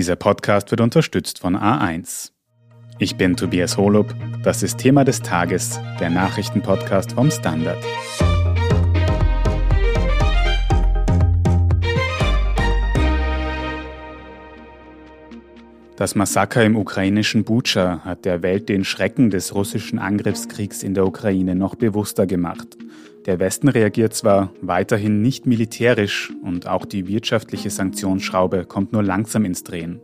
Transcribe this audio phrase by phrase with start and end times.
[0.00, 2.30] Dieser Podcast wird unterstützt von A1.
[2.98, 4.14] Ich bin Tobias Holub.
[4.42, 7.76] Das ist Thema des Tages, der Nachrichtenpodcast vom Standard.
[15.96, 21.06] Das Massaker im ukrainischen Butscha hat der Welt den Schrecken des russischen Angriffskriegs in der
[21.06, 22.78] Ukraine noch bewusster gemacht.
[23.26, 29.44] Der Westen reagiert zwar weiterhin nicht militärisch und auch die wirtschaftliche Sanktionsschraube kommt nur langsam
[29.44, 30.00] ins Drehen.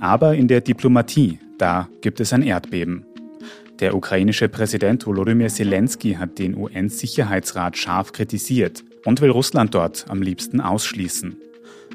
[0.00, 3.04] Aber in der Diplomatie, da gibt es ein Erdbeben.
[3.80, 10.22] Der ukrainische Präsident Volodymyr Zelensky hat den UN-Sicherheitsrat scharf kritisiert und will Russland dort am
[10.22, 11.36] liebsten ausschließen.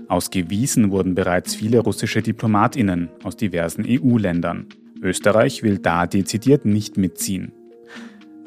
[0.07, 4.67] Ausgewiesen wurden bereits viele russische Diplomatinnen aus diversen EU-Ländern.
[5.02, 7.52] Österreich will da dezidiert nicht mitziehen.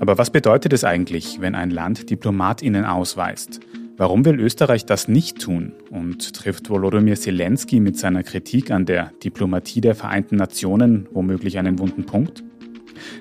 [0.00, 3.60] Aber was bedeutet es eigentlich, wenn ein Land Diplomatinnen ausweist?
[3.96, 9.12] Warum will Österreich das nicht tun und trifft Volodymyr Zelensky mit seiner Kritik an der
[9.22, 12.42] Diplomatie der Vereinten Nationen womöglich einen wunden Punkt?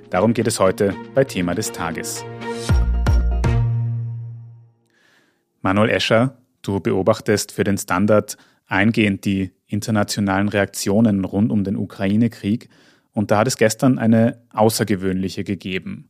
[0.09, 2.25] Darum geht es heute bei Thema des Tages.
[5.61, 12.67] Manuel Escher, du beobachtest für den Standard eingehend die internationalen Reaktionen rund um den Ukraine-Krieg
[13.11, 16.09] und da hat es gestern eine außergewöhnliche gegeben.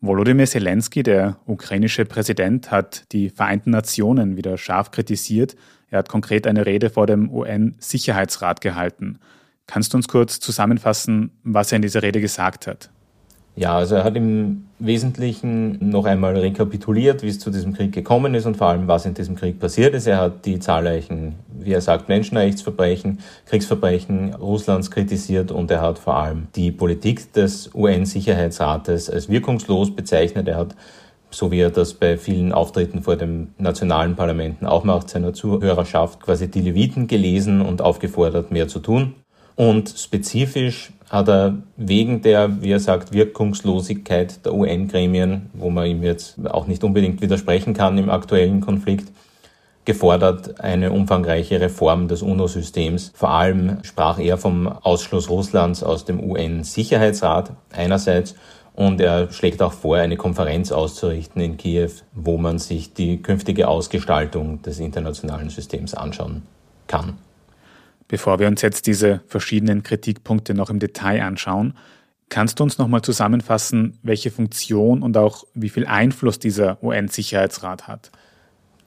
[0.00, 5.56] Volodymyr Zelensky, der ukrainische Präsident, hat die Vereinten Nationen wieder scharf kritisiert.
[5.90, 9.18] Er hat konkret eine Rede vor dem UN-Sicherheitsrat gehalten.
[9.66, 12.90] Kannst du uns kurz zusammenfassen, was er in dieser Rede gesagt hat?
[13.58, 18.34] Ja, also er hat im Wesentlichen noch einmal rekapituliert, wie es zu diesem Krieg gekommen
[18.34, 20.06] ist und vor allem, was in diesem Krieg passiert ist.
[20.06, 26.16] Er hat die zahlreichen, wie er sagt, Menschenrechtsverbrechen, Kriegsverbrechen Russlands kritisiert und er hat vor
[26.16, 30.48] allem die Politik des UN-Sicherheitsrates als wirkungslos bezeichnet.
[30.48, 30.76] Er hat
[31.30, 36.20] so wie er das bei vielen Auftritten vor den nationalen Parlamenten auch macht, seiner Zuhörerschaft
[36.20, 39.14] quasi die Leviten gelesen und aufgefordert, mehr zu tun.
[39.54, 46.02] Und spezifisch hat er wegen der, wie er sagt, Wirkungslosigkeit der UN-Gremien, wo man ihm
[46.02, 49.12] jetzt auch nicht unbedingt widersprechen kann im aktuellen Konflikt,
[49.84, 53.12] gefordert eine umfangreiche Reform des UNO-Systems.
[53.14, 58.34] Vor allem sprach er vom Ausschluss Russlands aus dem UN-Sicherheitsrat einerseits
[58.74, 63.68] und er schlägt auch vor, eine Konferenz auszurichten in Kiew, wo man sich die künftige
[63.68, 66.42] Ausgestaltung des internationalen Systems anschauen
[66.88, 67.16] kann.
[68.08, 71.74] Bevor wir uns jetzt diese verschiedenen Kritikpunkte noch im Detail anschauen,
[72.28, 78.10] kannst du uns nochmal zusammenfassen, welche Funktion und auch wie viel Einfluss dieser UN-Sicherheitsrat hat?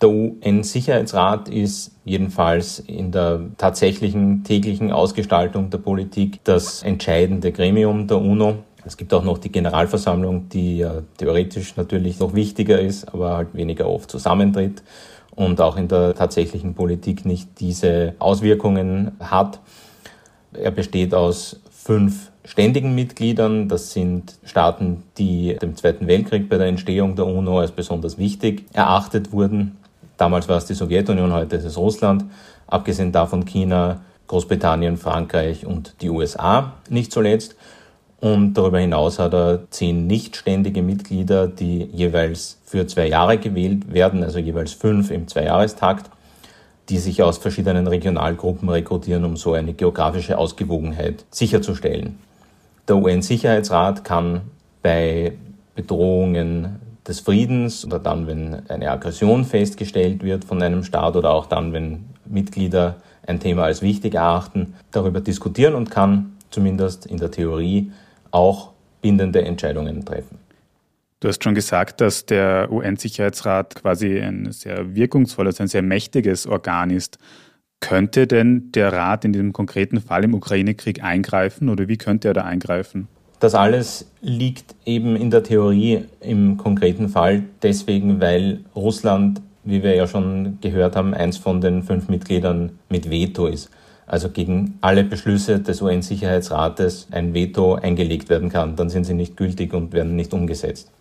[0.02, 8.22] Der UN-Sicherheitsrat ist jedenfalls in der tatsächlichen täglichen Ausgestaltung der Politik das entscheidende Gremium der
[8.22, 8.64] UNO.
[8.86, 13.54] Es gibt auch noch die Generalversammlung, die ja theoretisch natürlich noch wichtiger ist, aber halt
[13.54, 14.84] weniger oft zusammentritt
[15.40, 19.62] und auch in der tatsächlichen Politik nicht diese Auswirkungen hat.
[20.52, 23.70] Er besteht aus fünf ständigen Mitgliedern.
[23.70, 28.66] Das sind Staaten, die dem Zweiten Weltkrieg bei der Entstehung der UNO als besonders wichtig
[28.74, 29.78] erachtet wurden.
[30.18, 32.26] Damals war es die Sowjetunion, heute ist es Russland.
[32.68, 37.56] Abgesehen davon China, Großbritannien, Frankreich und die USA nicht zuletzt.
[38.20, 44.24] Und darüber hinaus hat er zehn nichtständige Mitglieder, die jeweils für zwei Jahre gewählt werden,
[44.24, 46.12] also jeweils fünf im Zweijahrestakt,
[46.90, 52.20] die sich aus verschiedenen Regionalgruppen rekrutieren, um so eine geografische Ausgewogenheit sicherzustellen.
[52.88, 54.42] Der UN-Sicherheitsrat kann
[54.84, 55.34] bei
[55.74, 61.48] Bedrohungen des Friedens oder dann, wenn eine Aggression festgestellt wird von einem Staat oder auch
[61.48, 67.32] dann, wenn Mitglieder ein Thema als wichtig erachten, darüber diskutieren und kann zumindest in der
[67.32, 67.92] Theorie
[68.30, 70.38] auch bindende Entscheidungen treffen.
[71.22, 76.92] Du hast schon gesagt, dass der UN-Sicherheitsrat quasi ein sehr wirkungsvolles, ein sehr mächtiges Organ
[76.92, 77.18] ist.
[77.82, 82.34] Könnte denn der Rat in diesem konkreten Fall im Ukraine-Krieg eingreifen oder wie könnte er
[82.34, 83.10] da eingreifen?
[83.42, 89.96] Das alles liegt eben in der Theorie im konkreten Fall deswegen, weil Russland, wie wir
[89.96, 93.70] ja schon gehört haben, eins von den fünf Mitgliedern mit Veto ist
[94.10, 98.76] also gegen alle Beschlüsse des UN-Sicherheitsrates ein Veto eingelegt werden kann.
[98.76, 100.92] Dann sind sie nicht gültig und werden nicht umgesetzt.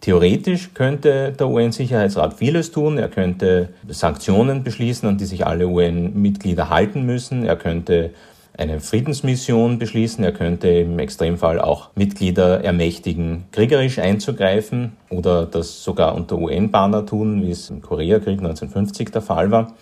[0.00, 2.98] Theoretisch könnte der UN-Sicherheitsrat vieles tun.
[2.98, 7.44] Er könnte Sanktionen beschließen, an die sich alle UN-Mitglieder halten müssen.
[7.44, 8.10] Er könnte
[8.56, 10.22] eine Friedensmission beschließen.
[10.22, 17.44] Er könnte im Extremfall auch Mitglieder ermächtigen, kriegerisch einzugreifen oder das sogar unter UN-Banner tun,
[17.44, 19.74] wie es im Koreakrieg 1950 der Fall war.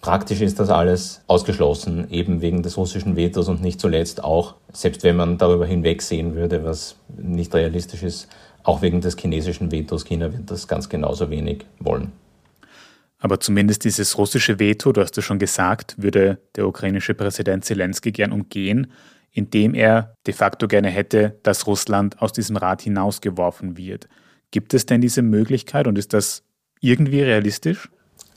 [0.00, 5.02] Praktisch ist das alles ausgeschlossen, eben wegen des russischen Vetos und nicht zuletzt auch, selbst
[5.02, 8.28] wenn man darüber hinwegsehen würde, was nicht realistisch ist,
[8.66, 10.04] auch wegen des chinesischen Vetos.
[10.04, 12.12] China wird das ganz genauso wenig wollen.
[13.18, 18.12] Aber zumindest dieses russische Veto, du hast es schon gesagt, würde der ukrainische Präsident Zelensky
[18.12, 18.92] gern umgehen,
[19.32, 24.08] indem er de facto gerne hätte, dass Russland aus diesem Rat hinausgeworfen wird.
[24.50, 26.42] Gibt es denn diese Möglichkeit und ist das
[26.80, 27.88] irgendwie realistisch?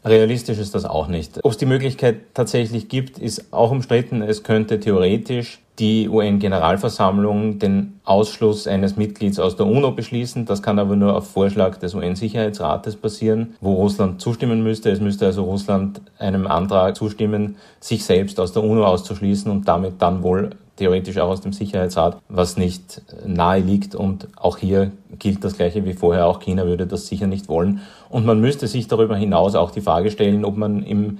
[0.05, 1.43] Realistisch ist das auch nicht.
[1.43, 4.21] Ob es die Möglichkeit tatsächlich gibt, ist auch umstritten.
[4.21, 10.45] Es könnte theoretisch die UN-Generalversammlung den Ausschluss eines Mitglieds aus der UNO beschließen.
[10.45, 14.91] Das kann aber nur auf Vorschlag des UN-Sicherheitsrates passieren, wo Russland zustimmen müsste.
[14.91, 20.01] Es müsste also Russland einem Antrag zustimmen, sich selbst aus der UNO auszuschließen und damit
[20.01, 23.95] dann wohl theoretisch auch aus dem Sicherheitsrat, was nicht nahe liegt.
[23.95, 26.27] Und auch hier gilt das Gleiche wie vorher.
[26.27, 27.81] Auch China würde das sicher nicht wollen.
[28.09, 31.19] Und man müsste sich darüber hinaus auch die Frage stellen, ob man im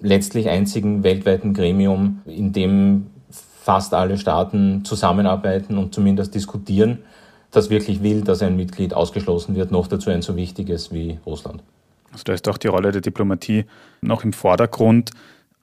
[0.00, 3.06] letztlich einzigen weltweiten Gremium, in dem
[3.66, 6.98] fast alle Staaten zusammenarbeiten und zumindest diskutieren,
[7.50, 11.64] das wirklich will, dass ein Mitglied ausgeschlossen wird, noch dazu ein so wichtiges wie Russland.
[12.12, 13.64] Also da ist auch die Rolle der Diplomatie
[14.02, 15.10] noch im Vordergrund.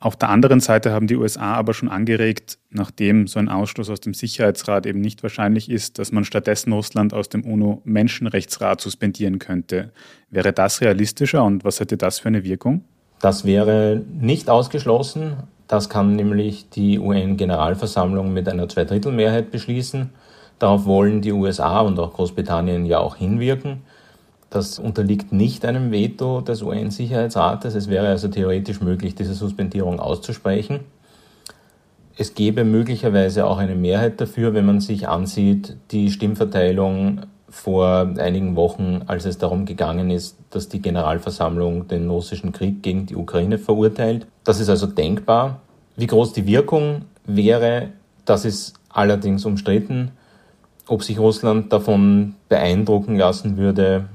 [0.02, 4.02] Auf der anderen Seite haben die USA aber schon angeregt, nachdem so ein Ausschluss aus
[4.02, 9.94] dem Sicherheitsrat eben nicht wahrscheinlich ist, dass man stattdessen Russland aus dem UNO-Menschenrechtsrat suspendieren könnte.
[10.30, 12.84] Wäre das realistischer und was hätte das für eine Wirkung?
[13.22, 15.38] Das wäre nicht ausgeschlossen.
[15.74, 20.12] Das kann nämlich die UN-Generalversammlung mit einer Zweidrittelmehrheit beschließen.
[20.60, 23.82] Darauf wollen die USA und auch Großbritannien ja auch hinwirken.
[24.52, 27.74] Das unterliegt nicht einem Veto des UN-Sicherheitsrates.
[27.74, 30.82] Es wäre also theoretisch möglich, diese Suspendierung auszusprechen.
[32.20, 37.22] Es gäbe möglicherweise auch eine Mehrheit dafür, wenn man sich ansieht, die Stimmverteilung
[37.54, 43.06] vor einigen Wochen, als es darum gegangen ist, dass die Generalversammlung den russischen Krieg gegen
[43.06, 44.26] die Ukraine verurteilt.
[44.44, 45.62] Das ist also denkbar.
[45.96, 47.90] Wie groß die Wirkung wäre,
[48.26, 50.12] das ist allerdings umstritten.
[50.88, 54.06] Ob sich Russland davon beeindrucken lassen würde,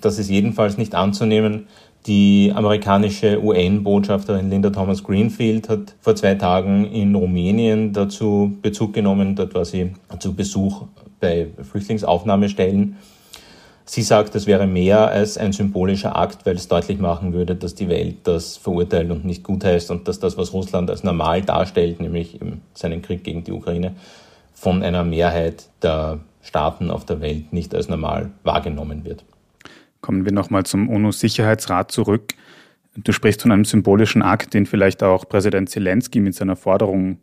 [0.00, 1.68] das ist jedenfalls nicht anzunehmen.
[2.08, 9.36] Die amerikanische UN-Botschafterin Linda Thomas Greenfield hat vor zwei Tagen in Rumänien dazu Bezug genommen.
[9.36, 10.84] Dort war sie zu Besuch
[11.20, 12.96] bei Flüchtlingsaufnahmestellen.
[13.84, 17.74] Sie sagt, das wäre mehr als ein symbolischer Akt, weil es deutlich machen würde, dass
[17.74, 22.00] die Welt das verurteilt und nicht gutheißt und dass das, was Russland als normal darstellt,
[22.00, 22.40] nämlich
[22.72, 23.94] seinen Krieg gegen die Ukraine,
[24.54, 29.24] von einer Mehrheit der Staaten auf der Welt nicht als normal wahrgenommen wird.
[30.00, 32.34] Kommen wir nochmal zum UNO-Sicherheitsrat zurück.
[32.94, 37.18] Du sprichst von einem symbolischen Akt, den vielleicht auch Präsident Zelensky mit seiner Forderung,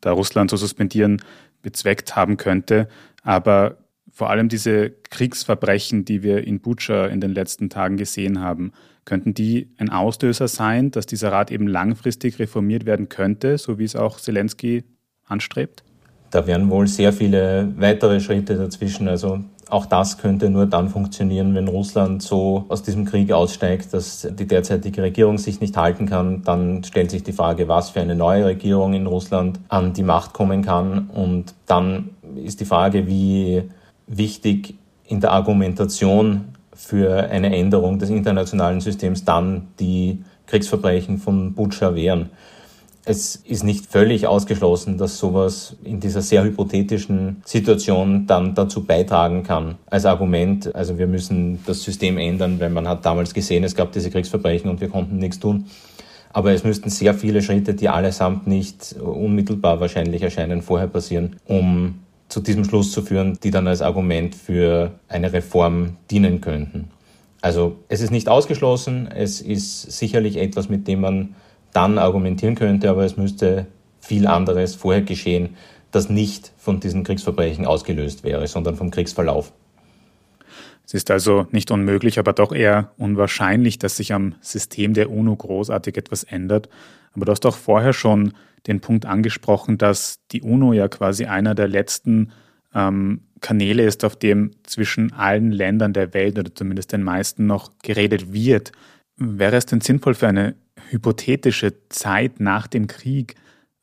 [0.00, 1.22] da Russland zu suspendieren,
[1.62, 2.88] bezweckt haben könnte.
[3.22, 3.78] Aber
[4.10, 8.72] vor allem diese Kriegsverbrechen, die wir in Butscha in den letzten Tagen gesehen haben,
[9.04, 13.84] könnten die ein Auslöser sein, dass dieser Rat eben langfristig reformiert werden könnte, so wie
[13.84, 14.84] es auch Zelensky
[15.26, 15.84] anstrebt?
[16.30, 19.08] Da wären wohl sehr viele weitere Schritte dazwischen.
[19.08, 19.40] Also
[19.70, 24.46] auch das könnte nur dann funktionieren, wenn Russland so aus diesem Krieg aussteigt, dass die
[24.46, 26.42] derzeitige Regierung sich nicht halten kann.
[26.42, 30.32] Dann stellt sich die Frage, was für eine neue Regierung in Russland an die Macht
[30.32, 31.08] kommen kann.
[31.08, 33.62] Und dann ist die Frage, wie
[34.06, 34.74] wichtig
[35.06, 42.30] in der Argumentation für eine Änderung des internationalen Systems dann die Kriegsverbrechen von Butscha wären
[43.04, 49.42] es ist nicht völlig ausgeschlossen, dass sowas in dieser sehr hypothetischen Situation dann dazu beitragen
[49.42, 49.76] kann.
[49.86, 53.92] Als Argument, also wir müssen das System ändern, weil man hat damals gesehen, es gab
[53.92, 55.66] diese Kriegsverbrechen und wir konnten nichts tun.
[56.32, 62.00] Aber es müssten sehr viele Schritte, die allesamt nicht unmittelbar wahrscheinlich erscheinen, vorher passieren, um
[62.28, 66.90] zu diesem Schluss zu führen, die dann als Argument für eine Reform dienen könnten.
[67.40, 71.34] Also es ist nicht ausgeschlossen, es ist sicherlich etwas, mit dem man
[71.72, 73.66] dann argumentieren könnte, aber es müsste
[74.00, 75.56] viel anderes vorher geschehen,
[75.90, 79.52] das nicht von diesen Kriegsverbrechen ausgelöst wäre, sondern vom Kriegsverlauf.
[80.86, 85.36] Es ist also nicht unmöglich, aber doch eher unwahrscheinlich, dass sich am System der UNO
[85.36, 86.68] großartig etwas ändert.
[87.12, 88.32] Aber du hast auch vorher schon
[88.66, 92.32] den Punkt angesprochen, dass die UNO ja quasi einer der letzten
[92.74, 97.70] ähm, Kanäle ist, auf dem zwischen allen Ländern der Welt oder zumindest den meisten noch
[97.82, 98.72] geredet wird.
[99.16, 100.56] Wäre es denn sinnvoll für eine
[100.90, 103.36] hypothetische Zeit nach dem Krieg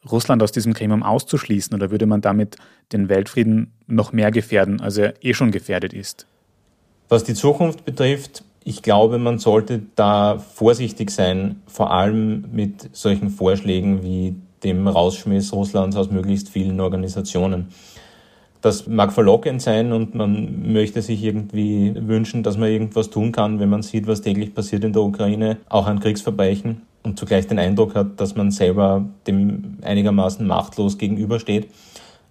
[0.10, 2.56] Russland aus diesem Gremium auszuschließen oder würde man damit
[2.92, 6.28] den Weltfrieden noch mehr gefährden, als er eh schon gefährdet ist?
[7.10, 13.30] Was die Zukunft betrifft, ich glaube, man sollte da vorsichtig sein, vor allem mit solchen
[13.30, 17.70] Vorschlägen wie dem Rausschmiss Russlands aus möglichst vielen Organisationen.
[18.60, 23.60] Das mag verlockend sein und man möchte sich irgendwie wünschen, dass man irgendwas tun kann,
[23.60, 27.60] wenn man sieht, was täglich passiert in der Ukraine, auch an Kriegsverbrechen und zugleich den
[27.60, 31.70] Eindruck hat, dass man selber dem einigermaßen machtlos gegenübersteht.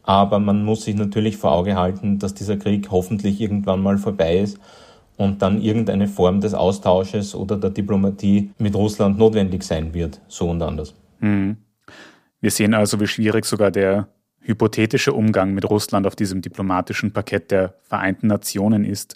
[0.03, 4.39] Aber man muss sich natürlich vor Auge halten, dass dieser Krieg hoffentlich irgendwann mal vorbei
[4.39, 4.59] ist
[5.17, 10.51] und dann irgendeine Form des Austausches oder der Diplomatie mit Russland notwendig sein wird, so
[10.51, 10.95] und anders.
[11.21, 11.57] Mhm.
[12.41, 14.09] Wir sehen also, wie schwierig sogar der
[14.41, 19.15] hypothetische Umgang mit Russland auf diesem diplomatischen Parkett der Vereinten Nationen ist.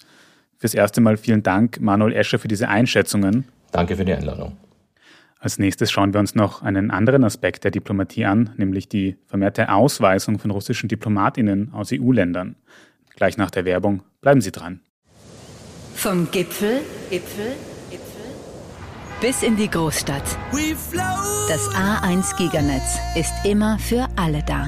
[0.57, 3.45] Fürs erste Mal vielen Dank, Manuel Escher, für diese Einschätzungen.
[3.71, 4.57] Danke für die Einladung.
[5.41, 9.73] Als nächstes schauen wir uns noch einen anderen Aspekt der Diplomatie an, nämlich die vermehrte
[9.73, 12.55] Ausweisung von russischen Diplomatinnen aus EU-Ländern.
[13.15, 14.81] Gleich nach der Werbung bleiben Sie dran.
[15.95, 17.53] Vom Gipfel, Gipfel,
[17.89, 18.21] Gipfel
[19.19, 20.23] bis in die Großstadt.
[21.49, 24.67] Das A1 Giganetz ist immer für alle da.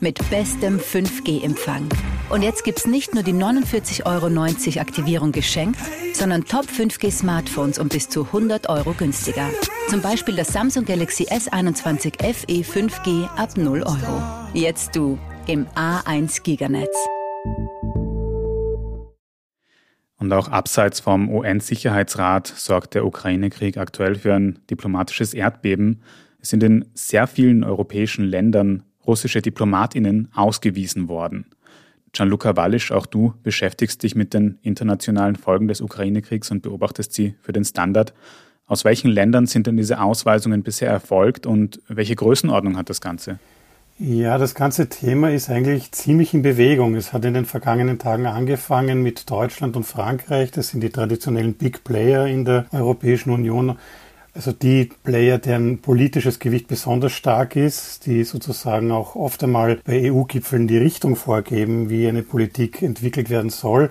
[0.00, 1.88] Mit bestem 5G-Empfang.
[2.30, 5.80] Und jetzt gibt's nicht nur die 49,90 Euro Aktivierung geschenkt,
[6.14, 9.50] sondern Top 5G Smartphones um bis zu 100 Euro günstiger.
[9.88, 14.22] Zum Beispiel das Samsung Galaxy S21 FE 5G ab 0 Euro.
[14.54, 16.96] Jetzt du im A1 Giganetz.
[20.18, 26.02] Und auch abseits vom UN-Sicherheitsrat sorgt der Ukraine-Krieg aktuell für ein diplomatisches Erdbeben.
[26.40, 31.46] Es sind in sehr vielen europäischen Ländern russische Diplomatinnen ausgewiesen worden.
[32.12, 37.34] Gianluca Wallisch, auch du beschäftigst dich mit den internationalen Folgen des Ukraine-Kriegs und beobachtest sie
[37.40, 38.14] für den Standard.
[38.66, 43.38] Aus welchen Ländern sind denn diese Ausweisungen bisher erfolgt und welche Größenordnung hat das Ganze?
[43.98, 46.94] Ja, das ganze Thema ist eigentlich ziemlich in Bewegung.
[46.94, 50.50] Es hat in den vergangenen Tagen angefangen mit Deutschland und Frankreich.
[50.50, 53.76] Das sind die traditionellen Big Player in der Europäischen Union.
[54.32, 60.12] Also die Player, deren politisches Gewicht besonders stark ist, die sozusagen auch oft einmal bei
[60.12, 63.90] EU-Gipfeln die Richtung vorgeben, wie eine Politik entwickelt werden soll.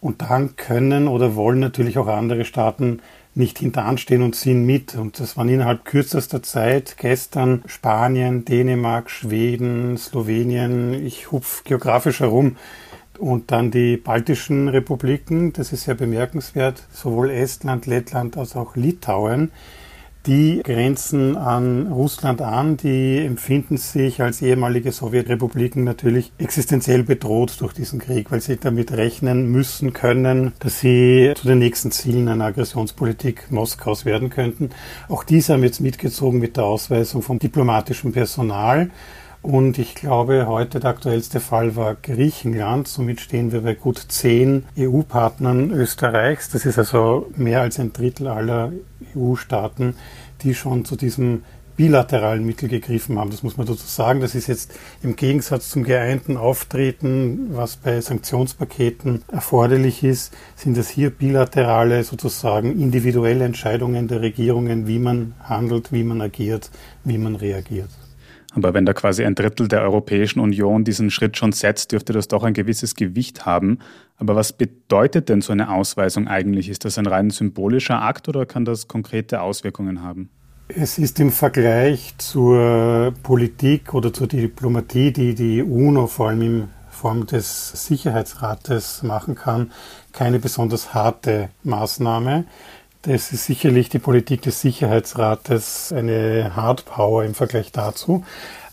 [0.00, 3.00] Und dann können oder wollen natürlich auch andere Staaten
[3.34, 4.94] nicht hinteranstehen und ziehen mit.
[4.94, 10.92] Und das waren innerhalb kürzester Zeit gestern Spanien, Dänemark, Schweden, Slowenien.
[11.06, 12.56] Ich hupf geografisch herum.
[13.18, 19.50] Und dann die baltischen Republiken, das ist sehr bemerkenswert, sowohl Estland, Lettland als auch Litauen
[20.28, 27.72] die grenzen an Russland an, die empfinden sich als ehemalige Sowjetrepubliken natürlich existenziell bedroht durch
[27.72, 32.44] diesen Krieg, weil sie damit rechnen müssen können, dass sie zu den nächsten Zielen einer
[32.44, 34.68] Aggressionspolitik Moskaus werden könnten.
[35.08, 38.90] Auch diese haben jetzt mitgezogen mit der Ausweisung von diplomatischem Personal.
[39.40, 42.88] Und ich glaube, heute der aktuellste Fall war Griechenland.
[42.88, 46.50] Somit stehen wir bei gut zehn EU-Partnern Österreichs.
[46.50, 48.72] Das ist also mehr als ein Drittel aller
[49.18, 49.94] EU-Staaten,
[50.42, 51.42] die schon zu diesem
[51.78, 53.30] bilateralen Mittel gegriffen haben.
[53.30, 54.20] Das muss man dazu sagen.
[54.20, 54.72] Das ist jetzt
[55.02, 62.78] im Gegensatz zum geeinten Auftreten, was bei Sanktionspaketen erforderlich ist, sind das hier bilaterale, sozusagen
[62.80, 66.70] individuelle Entscheidungen der Regierungen, wie man handelt, wie man agiert,
[67.04, 67.90] wie man reagiert.
[68.58, 72.26] Aber wenn da quasi ein Drittel der Europäischen Union diesen Schritt schon setzt, dürfte das
[72.26, 73.78] doch ein gewisses Gewicht haben.
[74.16, 76.68] Aber was bedeutet denn so eine Ausweisung eigentlich?
[76.68, 80.28] Ist das ein rein symbolischer Akt oder kann das konkrete Auswirkungen haben?
[80.66, 86.68] Es ist im Vergleich zur Politik oder zur Diplomatie, die die UNO vor allem in
[86.90, 89.70] Form des Sicherheitsrates machen kann,
[90.12, 92.44] keine besonders harte Maßnahme.
[93.02, 98.24] Das ist sicherlich die Politik des Sicherheitsrates eine Hardpower im Vergleich dazu.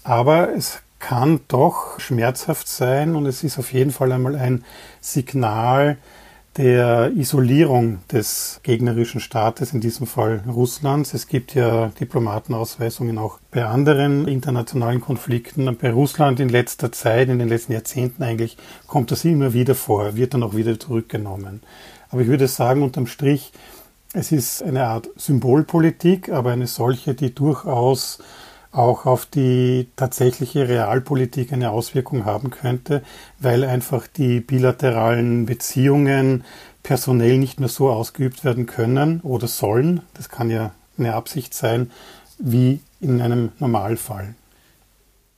[0.04, 4.64] Aber es kann doch schmerzhaft sein und es ist auf jeden Fall einmal ein
[5.02, 5.98] Signal
[6.58, 11.14] der Isolierung des gegnerischen Staates, in diesem Fall Russlands.
[11.14, 15.78] Es gibt ja Diplomatenausweisungen auch bei anderen internationalen Konflikten.
[15.78, 20.16] Bei Russland in letzter Zeit, in den letzten Jahrzehnten eigentlich, kommt das immer wieder vor,
[20.16, 21.62] wird dann auch wieder zurückgenommen.
[22.10, 23.52] Aber ich würde sagen, unterm Strich,
[24.16, 28.20] es ist eine Art Symbolpolitik, aber eine solche, die durchaus
[28.72, 33.04] auch auf die tatsächliche Realpolitik eine Auswirkung haben könnte,
[33.40, 36.44] weil einfach die bilateralen Beziehungen
[36.84, 40.02] personell nicht mehr so ausgeübt werden können oder sollen.
[40.14, 41.92] Das kann ja eine Absicht sein,
[42.38, 44.36] wie in einem Normalfall.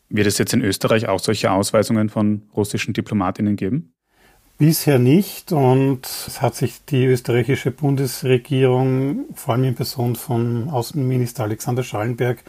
[0.10, 3.94] Wird es jetzt in Österreich auch solche Ausweisungen von russischen Diplomatinnen geben?
[4.58, 11.44] Bisher nicht und es hat sich die österreichische Bundesregierung, vor allem in Person von Außenminister
[11.44, 12.44] Alexander Schallenberg,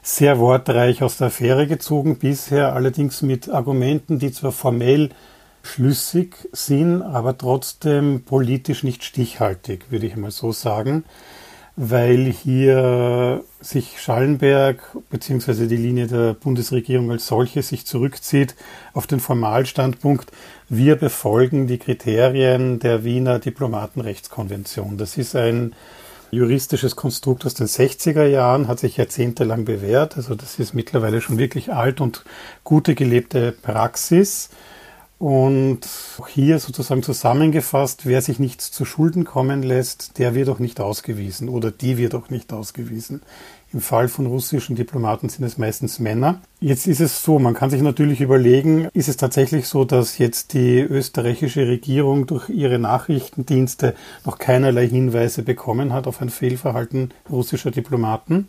[0.00, 5.10] sehr wortreich aus der Affäre gezogen, bisher allerdings mit Argumenten, die zwar formell
[5.64, 11.02] schlüssig sind, aber trotzdem politisch nicht stichhaltig, würde ich mal so sagen
[11.82, 15.66] weil hier sich Schallenberg bzw.
[15.66, 18.54] die Linie der Bundesregierung als solche sich zurückzieht
[18.92, 20.30] auf den Formalstandpunkt,
[20.68, 24.98] wir befolgen die Kriterien der Wiener Diplomatenrechtskonvention.
[24.98, 25.72] Das ist ein
[26.30, 30.18] juristisches Konstrukt aus den 60er Jahren, hat sich jahrzehntelang bewährt.
[30.18, 32.24] Also das ist mittlerweile schon wirklich alt und
[32.62, 34.50] gute gelebte Praxis.
[35.20, 35.80] Und
[36.18, 40.80] auch hier sozusagen zusammengefasst, wer sich nichts zu Schulden kommen lässt, der wird auch nicht
[40.80, 43.20] ausgewiesen oder die wird auch nicht ausgewiesen.
[43.70, 46.40] Im Fall von russischen Diplomaten sind es meistens Männer.
[46.58, 50.54] Jetzt ist es so, man kann sich natürlich überlegen, ist es tatsächlich so, dass jetzt
[50.54, 57.70] die österreichische Regierung durch ihre Nachrichtendienste noch keinerlei Hinweise bekommen hat auf ein Fehlverhalten russischer
[57.70, 58.48] Diplomaten?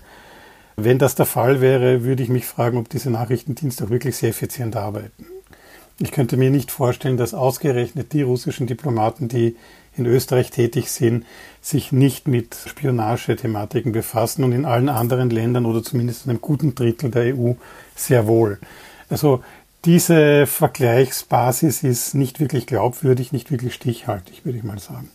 [0.77, 4.29] Wenn das der Fall wäre, würde ich mich fragen, ob diese Nachrichtendienste auch wirklich sehr
[4.29, 5.25] effizient arbeiten.
[6.01, 9.55] Ich könnte mir nicht vorstellen, dass ausgerechnet die russischen Diplomaten, die
[9.96, 11.25] in Österreich tätig sind,
[11.62, 16.74] sich nicht mit Spionagethematiken befassen und in allen anderen Ländern oder zumindest in einem guten
[16.74, 17.53] Drittel der EU
[17.96, 18.60] sehr wohl.
[19.10, 19.43] Also
[19.86, 25.12] diese Vergleichsbasis ist nicht wirklich glaubwürdig, nicht wirklich stichhaltig, würde ich mal sagen.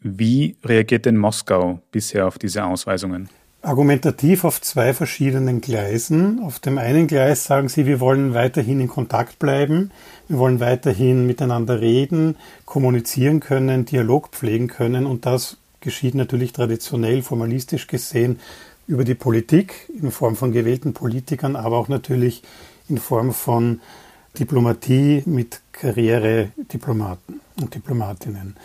[0.00, 3.30] Wie reagiert denn Moskau bisher auf diese Ausweisungen?
[3.62, 6.40] Argumentativ auf zwei verschiedenen Gleisen.
[6.40, 9.92] Auf dem einen Gleis sagen sie, wir wollen weiterhin in Kontakt bleiben,
[10.28, 17.22] wir wollen weiterhin miteinander reden, kommunizieren können, Dialog pflegen können und das geschieht natürlich traditionell,
[17.22, 18.40] formalistisch gesehen
[18.88, 22.42] über die Politik in Form von gewählten Politikern, aber auch natürlich
[22.88, 23.80] in Form von
[24.38, 28.56] Diplomatie mit Karrierediplomaten und Diplomatinnen.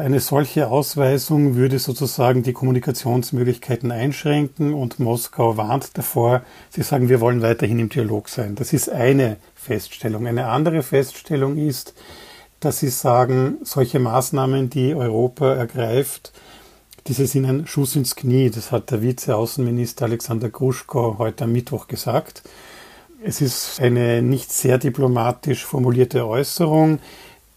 [0.00, 6.40] Eine solche Ausweisung würde sozusagen die Kommunikationsmöglichkeiten einschränken und Moskau warnt davor.
[6.70, 8.54] Sie sagen, wir wollen weiterhin im Dialog sein.
[8.54, 10.26] Das ist eine Feststellung.
[10.26, 11.92] Eine andere Feststellung ist,
[12.60, 16.32] dass sie sagen, solche Maßnahmen, die Europa ergreift,
[17.06, 18.48] diese sind ein Schuss ins Knie.
[18.48, 22.42] Das hat der Vizeaußenminister Alexander Gruschko heute am Mittwoch gesagt.
[23.22, 27.00] Es ist eine nicht sehr diplomatisch formulierte Äußerung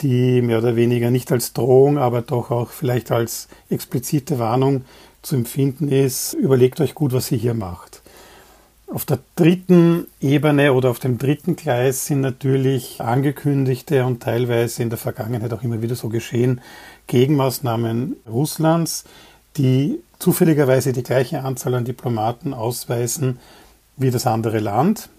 [0.04, 4.84] die mehr oder weniger nicht als Drohung, aber doch auch vielleicht als explizite Warnung
[5.22, 8.02] zu empfinden ist, überlegt euch gut, was ihr hier macht.
[8.88, 14.90] Auf der dritten Ebene oder auf dem dritten Gleis sind natürlich angekündigte und teilweise in
[14.90, 16.62] der Vergangenheit auch immer wieder so geschehen
[17.08, 19.06] Gegenmaßnahmen Russlands,
[19.58, 23.40] die zufälligerweise die gleiche Anzahl an Diplomaten ausweisen
[23.98, 25.10] wie das andere Land.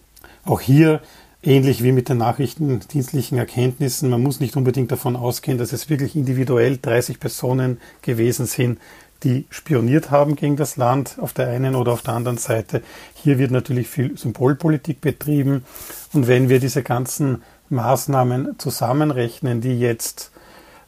[0.44, 1.00] Auch hier
[1.46, 4.10] ähnlich wie mit den nachrichtendienstlichen Erkenntnissen.
[4.10, 8.78] Man muss nicht unbedingt davon ausgehen, dass es wirklich individuell 30 Personen gewesen sind,
[9.22, 12.82] die spioniert haben gegen das Land auf der einen oder auf der anderen Seite.
[13.14, 15.64] Hier wird natürlich viel Symbolpolitik betrieben.
[16.12, 20.30] Und wenn wir diese ganzen Maßnahmen zusammenrechnen, die jetzt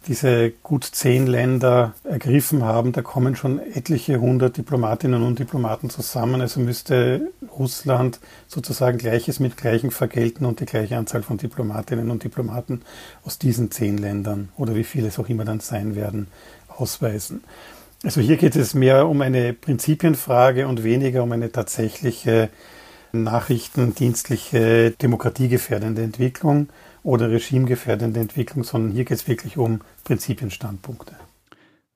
[0.07, 2.93] diese gut zehn Länder ergriffen haben.
[2.93, 6.41] Da kommen schon etliche hundert Diplomatinnen und Diplomaten zusammen.
[6.41, 12.25] Also müsste Russland sozusagen Gleiches mit Gleichem vergelten und die gleiche Anzahl von Diplomatinnen und
[12.25, 12.83] Diplomaten
[13.25, 16.29] aus diesen zehn Ländern oder wie viele es auch immer dann sein werden,
[16.69, 17.43] ausweisen.
[18.05, 22.51] Also hier geht es mehr um eine Prinzipienfrage und weniger um eine tatsächliche
[23.13, 26.69] nachrichtendienstliche demokratiegefährdende Entwicklung
[27.07, 31.15] oder regimegefährdende Entwicklung, sondern hier geht es wirklich um Prinzipienstandpunkte.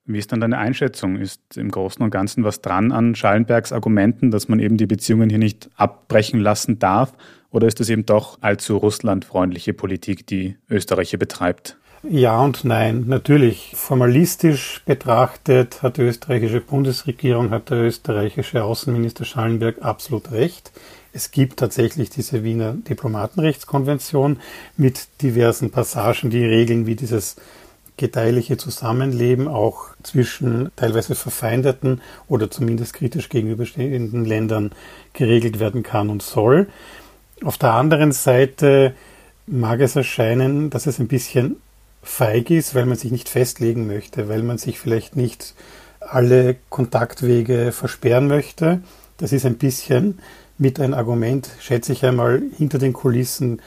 [0.06, 1.16] Wie ist dann deine Einschätzung?
[1.16, 5.28] Ist im Großen und Ganzen was dran an Schallenbergs Argumenten, dass man eben die Beziehungen
[5.28, 7.12] hier nicht abbrechen lassen darf?
[7.50, 11.76] Oder ist es eben doch allzu russlandfreundliche Politik, die Österreich hier betreibt?
[12.02, 13.04] Ja und nein.
[13.08, 20.70] Natürlich, formalistisch betrachtet hat die österreichische Bundesregierung, hat der österreichische Außenminister Schallenberg absolut recht.
[21.12, 24.38] Es gibt tatsächlich diese Wiener Diplomatenrechtskonvention
[24.76, 27.36] mit diversen Passagen, die regeln, wie dieses
[27.96, 34.70] gedeihliche Zusammenleben auch zwischen teilweise verfeindeten oder zumindest kritisch gegenüberstehenden Ländern
[35.12, 36.68] geregelt werden kann und soll.
[37.44, 38.94] Auf der anderen Seite
[39.46, 41.56] mag es erscheinen, dass es ein bisschen
[42.02, 45.54] feig ist, weil man sich nicht festlegen möchte, weil man sich vielleicht nicht
[46.00, 48.80] alle Kontaktwege versperren möchte.
[49.18, 50.20] Das ist ein bisschen
[50.60, 53.60] mit ein Argument, schätze ich einmal, hinter den Kulissen,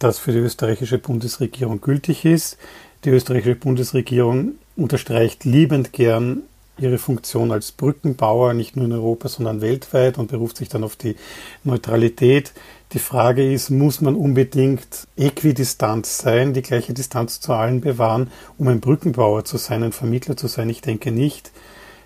[0.00, 2.58] das für die österreichische Bundesregierung gültig ist.
[3.04, 6.42] Die österreichische Bundesregierung unterstreicht liebend gern
[6.76, 10.96] ihre Funktion als Brückenbauer, nicht nur in Europa, sondern weltweit und beruft sich dann auf
[10.96, 11.14] die
[11.62, 12.52] Neutralität.
[12.92, 18.66] Die Frage ist, muss man unbedingt äquidistant sein, die gleiche Distanz zu allen bewahren, um
[18.66, 20.68] ein Brückenbauer zu sein, ein Vermittler zu sein?
[20.68, 21.52] Ich denke nicht.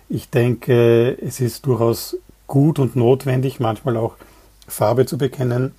[0.07, 2.15] Ich denke, es ist durchaus
[2.49, 4.17] gut und notwendig, manchmal auch
[4.67, 5.71] Farbe zu bekennen,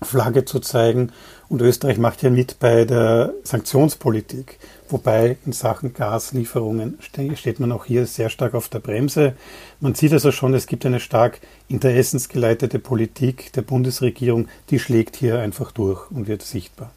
[0.00, 1.10] Flagge zu zeigen.
[1.48, 7.84] Und Österreich macht ja mit bei der Sanktionspolitik, wobei in Sachen Gaslieferungen steht man auch
[7.84, 9.34] hier sehr stark auf der Bremse.
[9.80, 15.40] Man sieht also schon, es gibt eine stark interessensgeleitete Politik der Bundesregierung, die schlägt hier
[15.40, 16.92] einfach durch und wird sichtbar.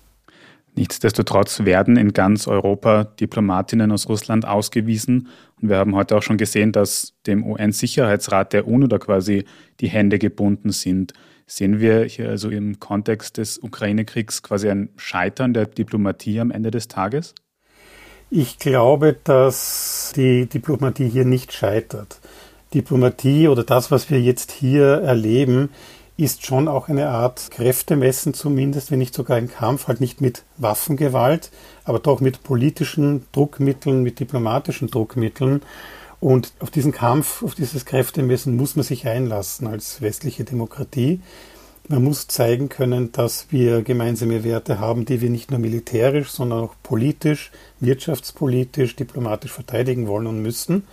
[0.77, 5.27] Nichtsdestotrotz werden in ganz Europa Diplomatinnen aus Russland ausgewiesen.
[5.59, 9.45] Und wir haben heute auch schon gesehen, dass dem UN-Sicherheitsrat der UNO da quasi
[9.79, 11.13] die Hände gebunden sind.
[11.47, 16.69] Sehen wir hier also im Kontext des Ukraine-Kriegs quasi ein Scheitern der Diplomatie am Ende
[16.69, 17.33] des Tages?
[18.29, 22.19] Ich glaube, dass die Diplomatie hier nicht scheitert.
[22.75, 25.69] Diplomatie oder das, was wir jetzt hier erleben,
[26.17, 30.43] ist schon auch eine Art Kräftemessen zumindest, wenn nicht sogar ein Kampf, halt nicht mit
[30.57, 31.51] Waffengewalt,
[31.85, 35.61] aber doch mit politischen Druckmitteln, mit diplomatischen Druckmitteln.
[36.19, 41.21] Und auf diesen Kampf, auf dieses Kräftemessen muss man sich einlassen als westliche Demokratie.
[41.87, 46.61] Man muss zeigen können, dass wir gemeinsame Werte haben, die wir nicht nur militärisch, sondern
[46.63, 50.83] auch politisch, wirtschaftspolitisch, diplomatisch verteidigen wollen und müssen.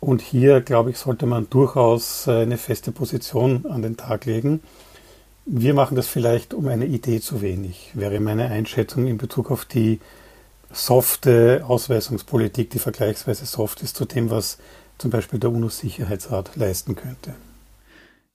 [0.00, 4.60] Und hier, glaube ich, sollte man durchaus eine feste Position an den Tag legen.
[5.44, 9.64] Wir machen das vielleicht um eine Idee zu wenig, wäre meine Einschätzung in Bezug auf
[9.64, 9.98] die
[10.70, 14.58] softe Ausweisungspolitik, die vergleichsweise soft ist zu dem, was
[14.98, 17.34] zum Beispiel der UNO-Sicherheitsrat leisten könnte.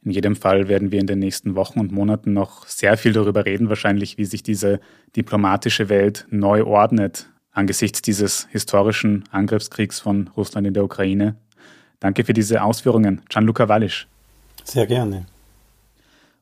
[0.04, 3.45] In jedem Fall werden wir in den nächsten Wochen und Monaten noch sehr viel darüber
[3.45, 4.80] reden, wahrscheinlich, wie sich diese
[5.15, 11.38] diplomatische Welt neu ordnet angesichts dieses historischen Angriffskriegs von Russland in der Ukraine.
[12.03, 14.07] Danke für diese Ausführungen, Gianluca Wallisch.
[14.65, 15.25] Sehr gerne.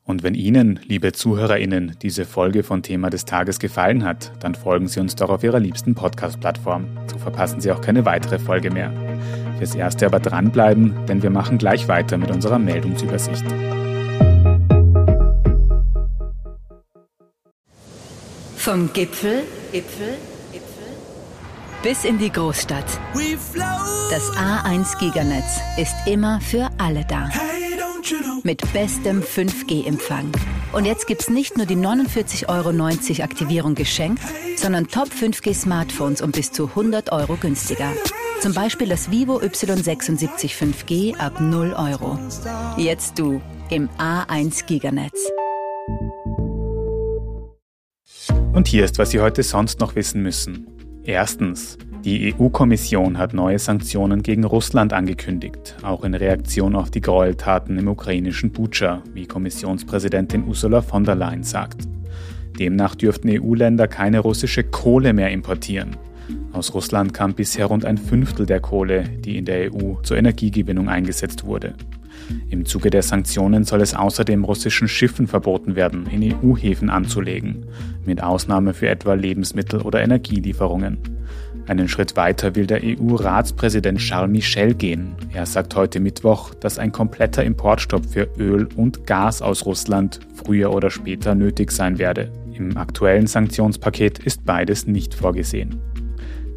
[0.04, 4.88] Und wenn Ihnen, liebe ZuhörerInnen, diese Folge von Thema des Tages gefallen hat, dann folgen
[4.88, 6.88] Sie uns doch auf Ihrer liebsten Podcast-Plattform.
[7.06, 8.92] So verpassen Sie auch keine weitere Folge mehr.
[9.60, 13.46] Fürs Erste aber dranbleiben, denn wir machen gleich weiter mit unserer Meldungsübersicht.
[18.58, 20.41] Vom Gipfel, Gipfel, Gipfel
[21.84, 22.86] bis in die Großstadt.
[24.10, 27.30] Das A1 Giganetz ist immer für alle da.
[28.44, 30.32] Mit bestem 5G-Empfang.
[30.74, 34.24] Und jetzt gibt's nicht nur die 49,90 Euro Aktivierung geschenkt,
[34.56, 37.92] sondern Top 5G Smartphones um bis zu 100 Euro günstiger.
[38.42, 42.20] Zum Beispiel das Vivo Y76 5G ab 0 Euro.
[42.78, 45.32] Jetzt du im A1 Giganetz.
[48.54, 50.81] Und hier ist, was Sie heute sonst noch wissen müssen.
[51.04, 51.78] Erstens.
[52.06, 57.88] Die EU-Kommission hat neue Sanktionen gegen Russland angekündigt, auch in Reaktion auf die Gräueltaten im
[57.88, 61.88] ukrainischen Bucha, wie Kommissionspräsidentin Ursula von der Leyen sagt.
[62.60, 65.96] Demnach dürften EU-Länder keine russische Kohle mehr importieren.
[66.54, 70.90] Aus Russland kam bisher rund ein Fünftel der Kohle, die in der EU zur Energiegewinnung
[70.90, 71.74] eingesetzt wurde.
[72.50, 77.66] Im Zuge der Sanktionen soll es außerdem russischen Schiffen verboten werden, in EU-Häfen anzulegen,
[78.06, 80.98] mit Ausnahme für etwa Lebensmittel- oder Energielieferungen.
[81.68, 85.16] Einen Schritt weiter will der EU-Ratspräsident Charles Michel gehen.
[85.34, 90.74] Er sagt heute Mittwoch, dass ein kompletter Importstopp für Öl und Gas aus Russland früher
[90.74, 92.32] oder später nötig sein werde.
[92.54, 95.80] Im aktuellen Sanktionspaket ist beides nicht vorgesehen.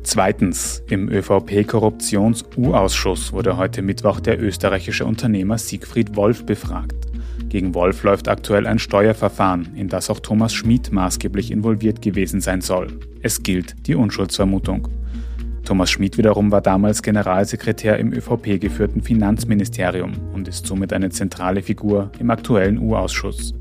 [0.05, 7.07] Zweitens, im ÖVP-Korruptions-U-Ausschuss wurde heute Mittwoch der österreichische Unternehmer Siegfried Wolf befragt.
[7.49, 12.61] Gegen Wolf läuft aktuell ein Steuerverfahren, in das auch Thomas Schmid maßgeblich involviert gewesen sein
[12.61, 12.89] soll.
[13.23, 14.89] Es gilt die Unschuldsvermutung.
[15.65, 21.63] Thomas Schmid wiederum war damals Generalsekretär im ÖVP geführten Finanzministerium und ist somit eine zentrale
[21.63, 23.55] Figur im aktuellen U-Ausschuss.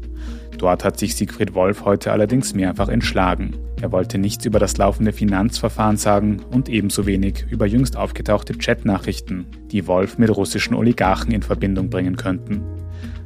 [0.57, 3.57] Dort hat sich Siegfried Wolf heute allerdings mehrfach entschlagen.
[3.81, 9.47] Er wollte nichts über das laufende Finanzverfahren sagen und ebenso wenig über jüngst aufgetauchte Chatnachrichten,
[9.71, 12.63] die Wolf mit russischen Oligarchen in Verbindung bringen könnten.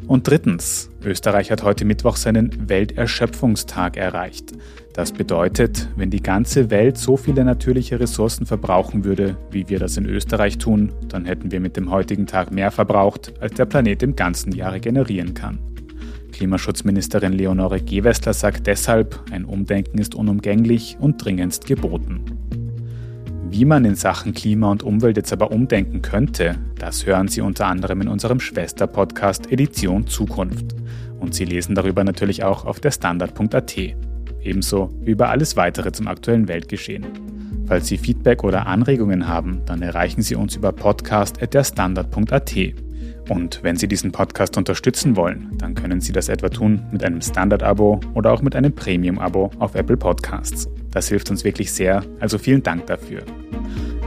[0.07, 4.53] Und drittens, Österreich hat heute Mittwoch seinen Welterschöpfungstag erreicht.
[4.93, 9.97] Das bedeutet, wenn die ganze Welt so viele natürliche Ressourcen verbrauchen würde, wie wir das
[9.97, 14.01] in Österreich tun, dann hätten wir mit dem heutigen Tag mehr verbraucht, als der Planet
[14.01, 15.59] im ganzen Jahr regenerieren kann.
[16.37, 22.25] Klimaschutzministerin Leonore Gewessler sagt deshalb, ein Umdenken ist unumgänglich und dringendst geboten.
[23.49, 27.65] Wie man in Sachen Klima und Umwelt jetzt aber umdenken könnte, das hören Sie unter
[27.65, 30.75] anderem in unserem Schwester-Podcast Edition Zukunft.
[31.19, 33.75] Und Sie lesen darüber natürlich auch auf der Standard.at.
[34.43, 37.07] Ebenso wie über alles weitere zum aktuellen Weltgeschehen.
[37.65, 42.86] Falls Sie Feedback oder Anregungen haben, dann erreichen Sie uns über podcast.derstandard.at.
[43.29, 47.21] Und wenn Sie diesen Podcast unterstützen wollen, dann können Sie das etwa tun mit einem
[47.21, 50.69] Standard-Abo oder auch mit einem Premium-Abo auf Apple Podcasts.
[50.91, 53.23] Das hilft uns wirklich sehr, also vielen Dank dafür.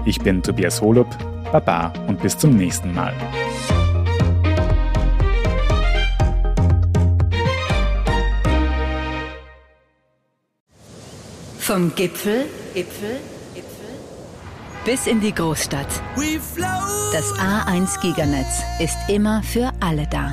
[0.06, 1.06] Ich bin Tobias Holub,
[1.52, 3.12] Baba und bis zum nächsten Mal.
[11.58, 13.18] Vom Gipfel, Gipfel,
[14.84, 15.88] bis in die Großstadt.
[17.12, 20.32] Das A1 Giganetz ist immer für alle da.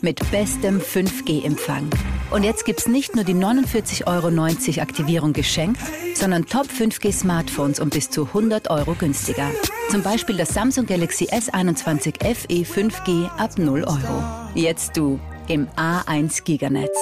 [0.00, 1.90] Mit bestem 5G-Empfang.
[2.30, 5.80] Und jetzt gibt's nicht nur die 49,90 Euro Aktivierung geschenkt,
[6.14, 9.50] sondern Top 5G Smartphones um bis zu 100 Euro günstiger.
[9.90, 14.24] Zum Beispiel das Samsung Galaxy S21 FE 5G ab 0 Euro.
[14.54, 16.96] Jetzt du im A1 Giganetz.